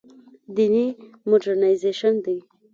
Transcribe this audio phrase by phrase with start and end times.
[0.55, 0.85] دیني
[1.29, 2.37] مډرنیزېشن دی.